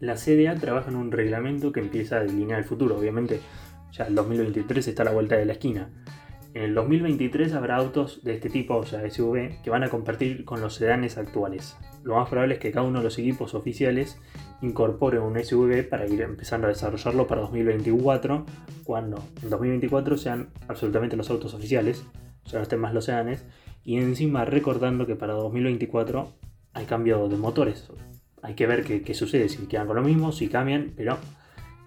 [0.00, 2.98] la CDA trabaja en un reglamento que empieza a delinear el futuro.
[2.98, 3.40] Obviamente,
[3.92, 5.90] ya el 2023 está a la vuelta de la esquina.
[6.54, 10.44] En el 2023 habrá autos de este tipo, o sea, SUV, que van a compartir
[10.44, 11.76] con los sedanes actuales.
[12.02, 14.18] Lo más probable es que cada uno de los equipos oficiales
[14.60, 18.44] incorpore un SUV para ir empezando a desarrollarlo para 2024,
[18.84, 22.04] cuando en 2024 sean absolutamente los autos oficiales,
[22.52, 23.44] sea, no estén más los sedanes,
[23.84, 26.32] y encima recordando que para 2024
[26.74, 27.88] hay cambio de motores.
[28.42, 31.16] Hay que ver qué, sucede, si quedan con lo mismo, si cambian, pero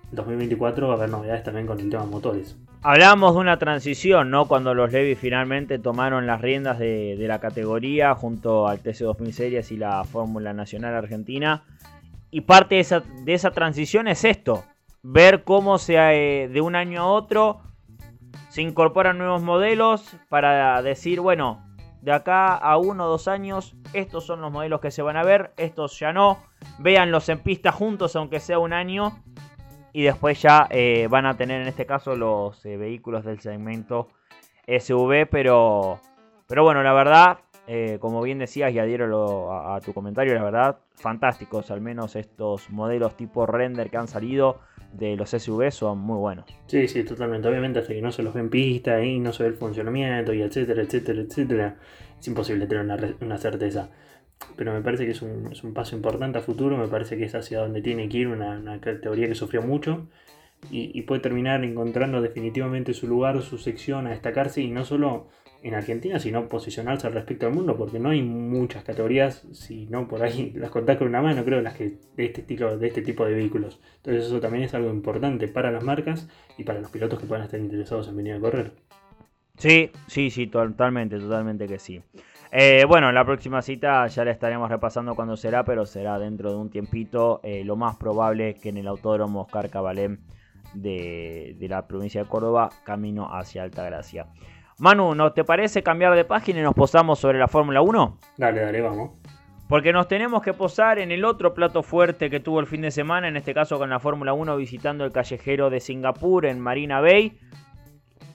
[0.10, 2.58] en 2024 va a haber novedades también con el tema motores.
[2.82, 4.48] Hablábamos de una transición, ¿no?
[4.48, 9.78] Cuando los Levi finalmente tomaron las riendas de, la categoría junto al TC2000 Series y
[9.78, 11.64] la Fórmula Nacional Argentina.
[12.32, 14.64] Y parte de esa, de esa transición es esto,
[15.04, 17.62] ver cómo se, eh, de un año a otro
[18.50, 21.62] se incorporan nuevos modelos para decir, bueno,
[22.06, 25.24] de acá a uno o dos años, estos son los modelos que se van a
[25.24, 26.38] ver, estos ya no.
[26.78, 29.24] Véanlos en pista juntos, aunque sea un año
[29.92, 34.10] y después ya eh, van a tener en este caso los eh, vehículos del segmento
[34.68, 36.00] SUV, pero,
[36.46, 40.78] pero bueno, la verdad, eh, como bien decías y adhiero a, tu comentario, la verdad,
[40.94, 44.60] fantásticos, al menos estos modelos tipo render que han salido
[44.98, 46.46] de los SUV son muy buenos.
[46.68, 47.48] Sí, sí, totalmente.
[47.48, 50.34] Obviamente hasta que no se los ve en pista y no se ve el funcionamiento
[50.34, 51.76] y etcétera, etcétera, etcétera,
[52.20, 53.90] es imposible tener una, una certeza
[54.58, 57.24] pero me parece que es un, es un, paso importante a futuro, me parece que
[57.24, 60.08] es hacia donde tiene que ir una, una categoría que sufrió mucho
[60.72, 65.28] y, puede terminar encontrando definitivamente su lugar, su sección a destacarse y no solo
[65.66, 70.08] en Argentina, sino posicionarse al respecto del mundo, porque no hay muchas categorías, si no
[70.08, 73.02] por ahí las contás con una mano, creo, las que de este estilo, de este
[73.02, 73.82] tipo de vehículos.
[73.98, 77.46] Entonces eso también es algo importante para las marcas y para los pilotos que puedan
[77.46, 78.74] estar interesados en venir a correr.
[79.58, 82.00] Sí, sí, sí, totalmente, totalmente que sí.
[82.52, 86.58] Eh, bueno, la próxima cita ya la estaremos repasando cuando será, pero será dentro de
[86.58, 87.40] un tiempito.
[87.42, 90.20] Eh, lo más probable es que en el Autódromo Oscar Cabalén
[90.76, 94.28] de, la provincia de Córdoba, camino hacia Altagracia.
[94.78, 98.20] Manu, ¿no te parece cambiar de página y nos posamos sobre la Fórmula 1?
[98.38, 99.12] Dale, dale, vamos.
[99.70, 102.92] Porque nos tenemos que posar en el otro plato fuerte que tuvo el fin de
[102.92, 107.00] semana, en este caso con la Fórmula 1 visitando el callejero de Singapur en Marina
[107.00, 107.40] Bay.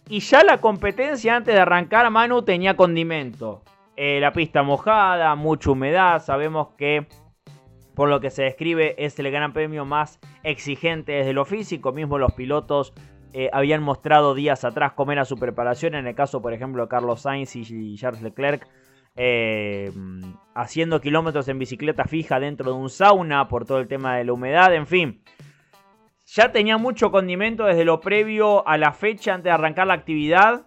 [0.09, 3.62] Y ya la competencia antes de arrancar, Manu, tenía condimento.
[3.94, 6.22] Eh, la pista mojada, mucha humedad.
[6.22, 7.07] Sabemos que
[7.94, 11.92] por lo que se describe es el gran premio más exigente desde lo físico.
[11.92, 12.94] Mismo los pilotos
[13.33, 15.95] eh, habían mostrado días atrás cómo era su preparación.
[15.95, 18.66] En el caso, por ejemplo, de Carlos Sainz y Charles Leclerc.
[19.16, 19.90] Eh,
[20.55, 24.33] haciendo kilómetros en bicicleta fija dentro de un sauna por todo el tema de la
[24.33, 25.23] humedad, en fin.
[26.27, 30.66] Ya tenía mucho condimento desde lo previo a la fecha antes de arrancar la actividad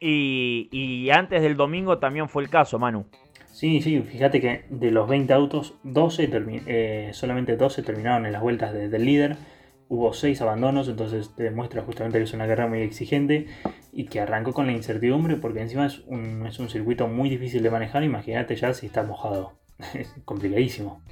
[0.00, 3.06] y, antes del domingo también fue el caso, Manu.
[3.46, 6.30] Sí, sí, fíjate que de los 20 autos, 12
[6.66, 9.36] eh, solamente 12 terminaron en las vueltas del líder.
[9.88, 13.46] Hubo 6 abandonos, entonces te demuestra justamente que es una carrera muy exigente
[13.92, 17.62] y que arrancó con la incertidumbre porque encima es un, es un circuito muy difícil
[17.62, 18.04] de manejar.
[18.04, 19.54] Imagínate ya si está mojado.
[19.94, 21.02] es complicadísimo.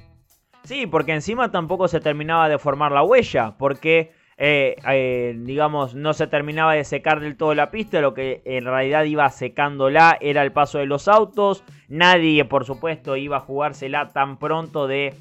[0.63, 6.13] Sí, porque encima tampoco se terminaba de formar la huella, porque eh, eh, digamos, no
[6.13, 10.43] se terminaba de secar del todo la pista, lo que en realidad iba secándola era
[10.43, 11.63] el paso de los autos.
[11.87, 15.15] Nadie, por supuesto, iba a jugársela tan pronto de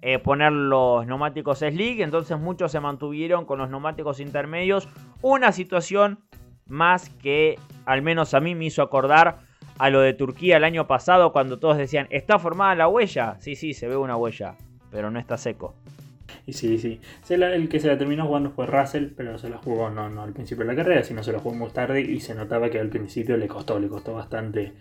[0.00, 4.88] eh, poner los neumáticos slick, entonces muchos se mantuvieron con los neumáticos intermedios.
[5.22, 6.20] Una situación
[6.66, 9.40] más que al menos a mí me hizo acordar
[9.78, 13.36] a lo de Turquía el año pasado cuando todos decían, ¿está formada la huella?
[13.40, 14.56] Sí, sí, se ve una huella,
[14.90, 15.74] pero no está seco.
[16.46, 17.00] Y sí, sí.
[17.28, 20.32] el que se la terminó jugando fue Russell, pero se la jugó no, no al
[20.32, 22.88] principio de la carrera, sino se la jugó muy tarde y se notaba que al
[22.88, 24.72] principio le costó, le costó bastante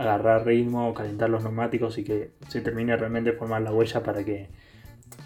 [0.00, 4.48] agarrar ritmo, calentar los neumáticos y que se termine realmente formar la huella para que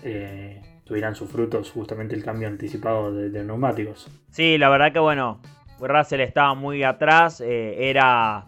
[0.02, 4.10] eh, tuvieran sus frutos justamente el cambio anticipado de, neumáticos.
[4.30, 5.40] Sí, la verdad que bueno,
[5.80, 8.46] Russell estaba muy atrás, eh, era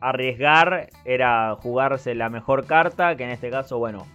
[0.00, 4.06] arriesgar, era jugarse la mejor carta, que en este caso, bueno,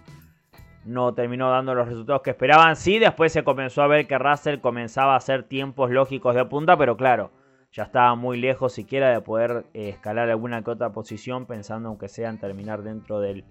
[0.84, 2.76] no terminó dando los resultados que esperaban.
[2.76, 6.76] Sí, después se comenzó a ver que Russell comenzaba a hacer tiempos lógicos de punta,
[6.76, 7.32] pero claro,
[7.72, 12.08] ya estaba muy lejos siquiera de poder eh, escalar alguna que otra posición, pensando aunque
[12.08, 13.44] sea en terminar dentro del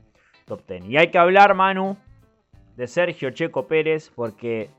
[0.45, 0.85] top 10.
[0.85, 1.97] Y hay que hablar, Manu,
[2.75, 4.69] de Sergio Checo Pérez, porque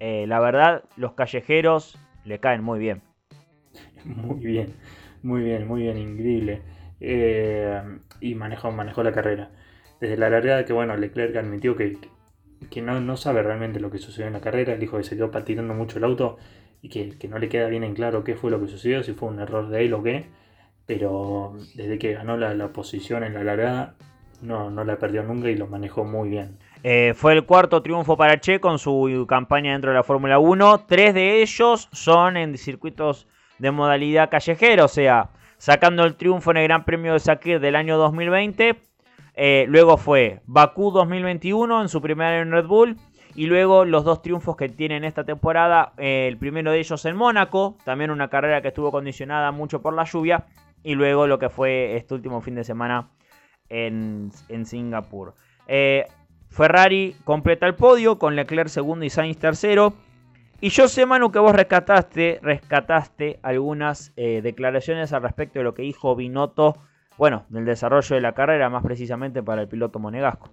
[0.00, 3.02] eh, la verdad los callejeros le caen muy bien.
[4.04, 4.74] Muy bien,
[5.22, 6.62] muy bien, muy bien, increíble.
[7.00, 7.82] Eh,
[8.20, 9.50] y manejó, manejó la carrera
[10.00, 11.98] desde la largada que bueno, Leclerc admitió que,
[12.70, 15.30] que no, no, sabe realmente lo que sucedió en la carrera, dijo que se quedó
[15.30, 16.36] patinando mucho el auto
[16.84, 19.30] y que, no le queda bien en claro qué fue lo que sucedió, si fue
[19.30, 20.26] un error de él o qué,
[20.84, 23.94] pero desde que ganó la, posición en la largada
[24.42, 26.58] no, no la perdió nunca y lo manejó muy bien.
[26.82, 30.84] Eh, fue el cuarto triunfo para Che con su campaña dentro de la Fórmula 1.
[30.86, 33.26] Tres de ellos son en circuitos
[33.58, 37.76] de modalidad callejera, o sea, sacando el triunfo en el Gran Premio de Sakir del
[37.76, 38.76] año 2020
[39.36, 42.96] eh, luego fue Bakú 2021 en su primer año en Red Bull.
[43.34, 45.92] Y luego los dos triunfos que tienen esta temporada.
[45.98, 47.76] Eh, el primero de ellos en Mónaco.
[47.84, 50.46] También una carrera que estuvo condicionada mucho por la lluvia.
[50.82, 53.08] Y luego lo que fue este último fin de semana
[53.68, 54.30] en,
[54.64, 55.34] Singapur.
[55.66, 56.06] Eh,
[56.48, 59.94] Ferrari completa el podio con Leclerc segundo y Sainz tercero.
[60.60, 65.82] Y yo sé, Manu, que vos rescataste, rescataste algunas declaraciones al respecto de lo que
[65.82, 66.76] dijo Binotto
[67.16, 70.50] bueno, del desarrollo de la carrera, más precisamente para el piloto monegasco.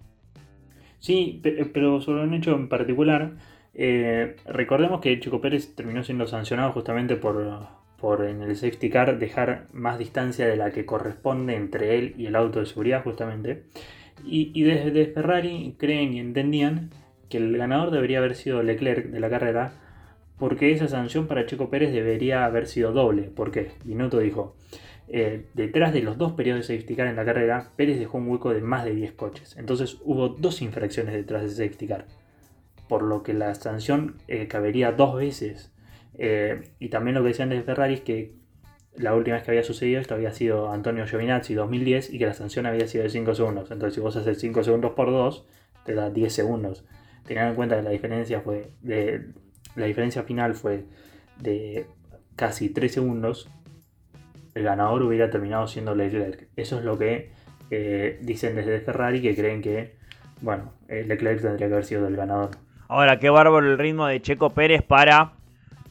[1.02, 1.42] Sí,
[1.74, 3.32] pero sobre un hecho en particular,
[3.74, 7.68] eh, recordemos que Chico Pérez terminó siendo sancionado justamente por,
[8.00, 12.28] por en el safety car dejar más distancia de la que corresponde entre él y
[12.28, 13.64] el auto de seguridad justamente.
[14.24, 16.92] Y, desde Ferrari creen y entendían
[17.30, 19.74] que el ganador debería haber sido Leclerc de la carrera
[20.38, 23.24] porque esa sanción para Chico Pérez debería haber sido doble.
[23.24, 23.72] ¿Por qué?
[23.86, 24.56] Binotto dijo,
[25.14, 28.30] eh, detrás de los dos periodos de safety car en la carrera, Pérez dejó un
[28.30, 29.58] hueco de más de 10 coches.
[29.58, 32.06] Entonces hubo dos infracciones detrás de safety car.
[32.88, 35.74] Por lo que la sanción eh, cabería dos veces.
[36.18, 38.36] Eh, y también lo que decían desde Ferrari es que
[38.96, 42.34] la última vez que había sucedido esto había sido Antonio Giovinazzi 2010 y que la
[42.34, 43.70] sanción había sido de 5 segundos.
[43.70, 45.46] Entonces si vos haces 5 segundos por 2,
[45.86, 46.86] te da 10 segundos.
[47.26, 49.34] Teniendo en cuenta que la diferencia fue de,
[49.76, 50.86] la diferencia final fue
[51.38, 51.86] de
[52.38, 53.50] casi 3 segundos,
[54.54, 56.48] el ganador hubiera terminado siendo Leclerc.
[56.56, 57.32] Eso es lo que
[57.70, 59.96] eh, dicen desde Ferrari, que creen que,
[60.42, 62.52] bueno, eh, Leclerc tendría que haber sido el ganador.
[62.88, 65.34] Ahora, qué bárbaro el ritmo de Checo Pérez para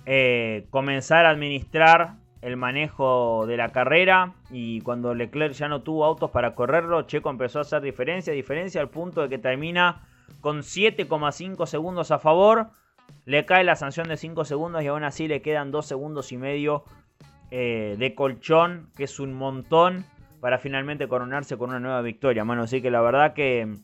[0.04, 6.04] eh, comenzar a administrar el manejo de la carrera y cuando Leclerc ya no tuvo
[6.04, 10.02] autos para correrlo, Checo empezó a hacer diferencia, diferencia al punto de que termina
[10.40, 12.68] con 7,5 segundos a favor,
[13.24, 16.38] le cae la sanción de 5 segundos y aún así le quedan 2 segundos y
[16.38, 16.84] medio
[17.50, 20.04] eh, de colchón, que es un montón,
[20.40, 22.62] para finalmente coronarse con una nueva victoria, mano.
[22.62, 23.76] Así que la verdad que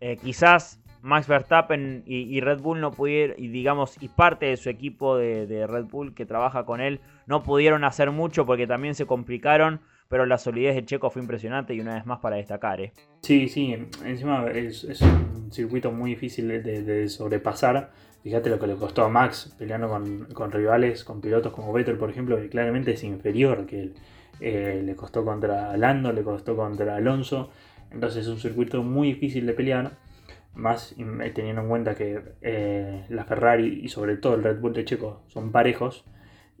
[0.00, 4.68] eh, quizás Max Verstappen y, Red Bull no pudieron, y digamos, y parte de su
[4.70, 9.06] equipo de, Red Bull que trabaja con él, no pudieron hacer mucho porque también se
[9.06, 12.80] complicaron, pero la solidez de Checo fue impresionante y una vez más para destacar.
[12.80, 12.92] ¿eh?
[13.22, 17.90] Sí, sí, encima es, un circuito muy difícil de sobrepasar
[18.22, 22.10] Fíjate lo que le costó a Max peleando con, rivales, con pilotos como Vettel, por
[22.10, 23.94] ejemplo, que claramente es inferior que él.
[24.40, 27.50] Eh, le costó contra Lando, le costó contra Alonso.
[27.90, 29.92] Entonces es un circuito muy difícil de pelear.
[30.54, 34.72] Más eh, teniendo en cuenta que eh, la Ferrari y sobre todo el Red Bull
[34.72, 36.04] de Checo son parejos.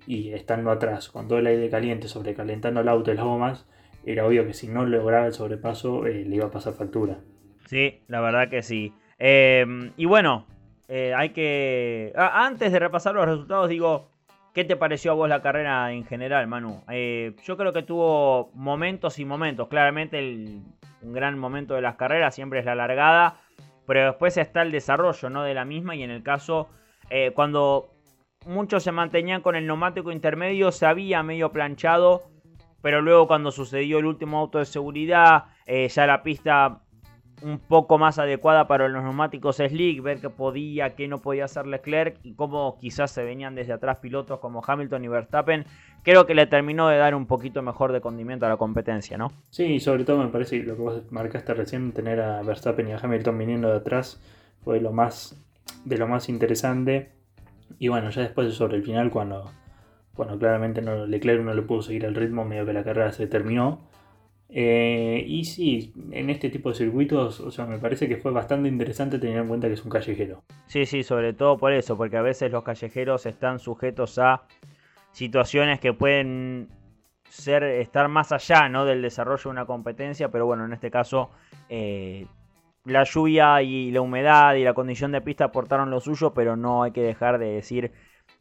[0.06, 3.66] Y estando atrás con todo el aire caliente, sobrecalentando el auto y las gomas,
[4.04, 7.18] era obvio que si no lograba el sobrepaso le iba a pasar factura.
[7.66, 8.92] Sí, la verdad que sí.
[9.20, 10.46] y bueno,
[10.94, 12.12] eh, hay que.
[12.14, 14.10] antes de repasar los resultados, digo,
[14.52, 16.84] ¿qué te pareció a vos la carrera en general, Manu?
[16.90, 19.68] Eh, yo creo que tuvo momentos y momentos.
[19.68, 23.40] Claramente, un gran momento de las carreras siempre es la largada,
[23.86, 25.44] pero después está el desarrollo ¿no?
[25.44, 25.96] de la misma.
[25.96, 26.68] Y en el caso,
[27.08, 27.94] eh, cuando
[28.44, 32.24] muchos se mantenían con el neumático intermedio, se había medio planchado.
[32.82, 36.81] Pero luego, cuando sucedió el último auto de seguridad, ya la pista
[37.42, 41.66] un poco más adecuada para los neumáticos slick, ver qué podía, qué no podía hacer
[41.66, 45.64] Leclerc y cómo quizás se venían desde atrás pilotos como Hamilton y Verstappen,
[46.02, 49.32] creo que le terminó de dar un poquito mejor de condimento a la competencia, ¿no?
[49.50, 52.98] Sí, sobre todo me parece lo que vos marcaste recién, tener a Verstappen y a
[52.98, 54.20] Hamilton viniendo de atrás,
[54.64, 55.36] fue lo más
[55.84, 57.10] de lo más interesante.
[57.78, 59.50] Y bueno, ya después sobre el final, cuando,
[60.14, 63.26] cuando claramente no, Leclerc no le pudo seguir el ritmo, medio que la carrera se
[63.26, 63.80] terminó.
[64.54, 68.68] Eh, y sí, en este tipo de circuitos, o sea, me parece que fue bastante
[68.68, 70.44] interesante tener en cuenta que es un callejero.
[70.66, 74.42] Sí, sí, sobre todo por eso, porque a veces los callejeros están sujetos a
[75.12, 76.68] situaciones que pueden
[77.30, 78.84] ser estar más allá ¿no?
[78.84, 81.30] del desarrollo de una competencia, pero bueno, en este caso
[81.70, 82.26] eh,
[82.84, 86.82] la lluvia y la humedad y la condición de pista aportaron lo suyo, pero no
[86.82, 87.92] hay que dejar de decir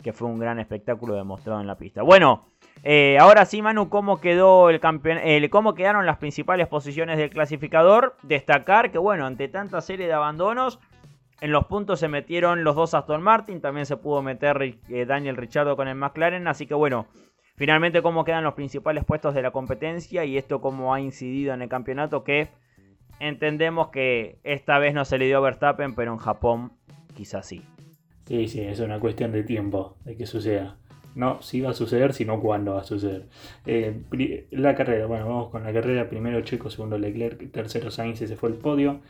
[0.03, 2.01] que fue un gran espectáculo demostrado en la pista.
[2.01, 2.50] Bueno,
[2.83, 8.15] eh, ahora sí, Manu, ¿cómo, quedó el ¿cómo quedaron las principales posiciones del clasificador?
[8.23, 10.79] Destacar que, bueno, ante tanta serie de abandonos,
[11.41, 15.37] en los puntos se metieron los dos Aston Martin, también se pudo meter eh, Daniel
[15.37, 17.07] Richardo con el McLaren, así que bueno,
[17.55, 21.61] finalmente cómo quedan los principales puestos de la competencia y esto cómo ha incidido en
[21.61, 22.49] el campeonato que
[23.19, 26.73] entendemos que esta vez no se le dio a Verstappen, pero en Japón
[27.15, 27.63] quizás sí.
[28.27, 30.77] Sí, sí, es una cuestión de tiempo de que suceda.
[31.15, 33.27] No si va a suceder, sino cuándo va a suceder.
[33.65, 34.01] Eh,
[34.51, 36.09] la carrera, bueno, vamos con la carrera.
[36.09, 39.01] Primero Checo, segundo Leclerc, tercero Sainz, ese fue el podio.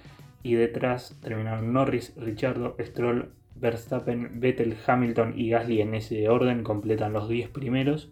[0.44, 7.14] Y detrás terminaron Norris, Richardo, Stroll, Verstappen, Vettel, Hamilton y Gasly en ese orden, completan
[7.14, 8.10] los 10 primeros.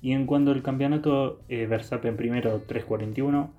[0.00, 3.52] Y en cuanto al campeonato, eh, Verstappen primero 341,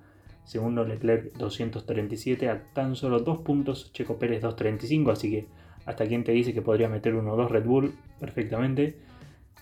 [0.44, 5.46] segundo Leclerc 237, a tan solo 2 puntos, Checo Pérez 235, así que
[5.86, 8.96] hasta quien te dice que podría meter 1-2 Red Bull perfectamente.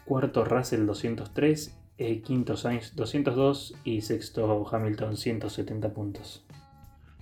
[0.05, 6.45] Cuarto Russell 203, eh, quinto Sainz 202 y sexto Hamilton 170 puntos.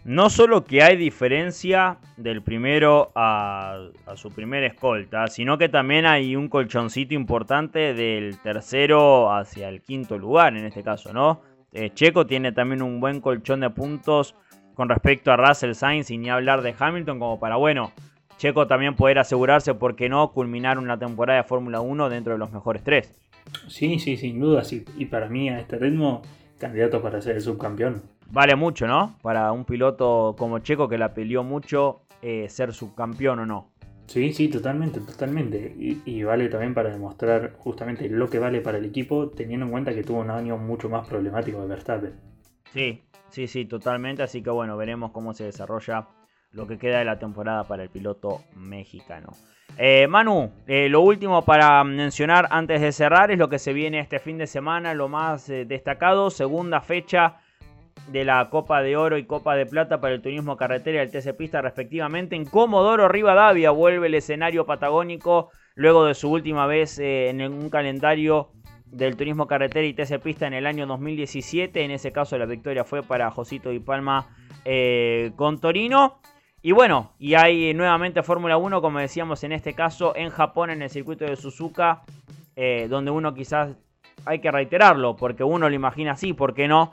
[0.04, 6.36] No solo que hay diferencia del primero a, su primer escolta, sino que también hay
[6.36, 11.42] un colchoncito importante del tercero hacia el quinto lugar, en este caso, ¿no?
[11.72, 14.34] Eh, Checo tiene también un buen colchón de puntos
[14.74, 17.92] con respecto a Russell Sainz y ni hablar de Hamilton como para, bueno,
[18.40, 22.38] Checo también poder asegurarse, ¿por qué no?, culminar una temporada de Fórmula 1 dentro de
[22.38, 23.14] los mejores tres.
[23.68, 24.84] Sí, sí, sin duda, sí.
[24.96, 26.22] Y para mí a este ritmo,
[26.58, 29.16] candidato para ser el subcampeón vale mucho, ¿no?
[29.22, 33.70] Para un piloto como Checo que la peleó mucho, eh, ser subcampeón o no.
[34.06, 35.72] Sí, sí, totalmente, totalmente.
[35.78, 39.94] Y, vale también para demostrar justamente lo que vale para el equipo, teniendo en cuenta
[39.94, 42.14] que tuvo un año mucho más problemático de Verstappen.
[42.72, 44.24] Sí, sí, sí, totalmente.
[44.24, 46.08] Así que bueno, veremos cómo se desarrolla
[46.52, 49.28] lo que queda de la temporada para el piloto mexicano.
[49.78, 54.00] Eh, Manu, eh, lo último para mencionar antes de cerrar es lo que se viene
[54.00, 57.36] este fin de semana, lo más destacado, segunda fecha
[58.08, 61.10] de la Copa de Oro y Copa de Plata para el turismo carretera y el
[61.10, 62.36] TC Pista respectivamente.
[62.36, 67.70] En Comodoro Rivadavia vuelve el escenario patagónico luego de su última vez eh, en un
[67.70, 68.50] calendario
[68.86, 71.84] del turismo carretera y TC Pista en el año 2017.
[71.84, 74.34] En ese caso la victoria fue para Josito y Palma
[74.64, 76.20] eh, con Torino.
[76.62, 80.82] Y bueno, y hay nuevamente Fórmula 1, como decíamos en este caso, en Japón, en
[80.82, 82.02] el circuito de Suzuka,
[82.54, 83.76] eh, donde uno quizás
[84.26, 86.90] hay que reiterarlo, porque uno lo imagina así, ¿por qué no?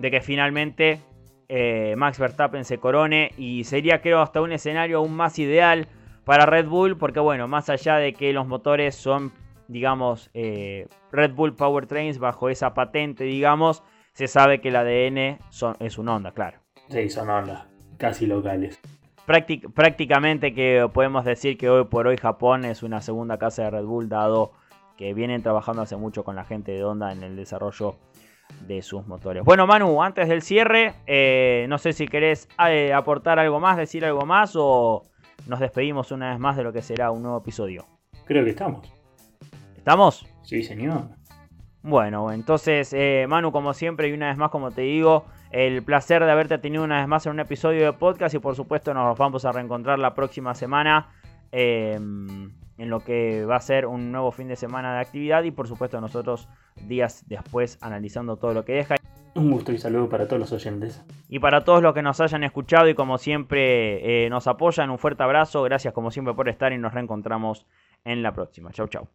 [0.00, 1.00] de que finalmente
[1.48, 5.88] eh, Max Verstappen se corone y sería creo hasta un escenario aún más ideal
[6.24, 9.32] para Red Bull porque bueno, más allá de que los motores son
[9.68, 15.76] digamos eh, Red Bull Powertrains bajo esa patente digamos, se sabe que el ADN son,
[15.80, 16.60] es un Honda, claro.
[16.88, 18.80] Sí, son Honda, casi locales.
[19.74, 23.84] Prácticamente que podemos decir que hoy por hoy Japón es una segunda casa de Red
[23.84, 24.52] Bull dado
[24.96, 27.96] que vienen trabajando hace mucho con la gente de Honda en el desarrollo
[28.66, 29.44] de sus motores.
[29.44, 34.04] Bueno, Manu, antes del cierre, eh, no sé si querés eh, aportar algo más, decir
[34.04, 35.04] algo más o
[35.46, 37.86] nos despedimos una vez más de lo que será un nuevo episodio.
[38.24, 38.92] Creo que estamos.
[39.76, 40.26] ¿Estamos?
[40.42, 41.08] Sí, señor.
[41.82, 46.24] Bueno, entonces, eh, Manu, como siempre, y una vez más, como te digo, el placer
[46.24, 49.18] de haberte tenido una vez más en un episodio de podcast y por supuesto nos
[49.18, 51.08] vamos a reencontrar la próxima semana
[51.52, 55.68] en lo que va a ser un nuevo fin de semana de actividad y por
[55.68, 56.48] supuesto nosotros
[56.86, 58.96] días después analizando todo lo que deja.
[59.34, 61.04] Un gusto y saludo para todos los oyentes.
[61.28, 64.98] Y para todos los que nos hayan escuchado y como siempre eh, nos apoyan, un
[64.98, 67.66] fuerte abrazo, gracias como siempre por estar y nos reencontramos
[68.04, 68.72] en la próxima.
[68.72, 69.08] Chau chau.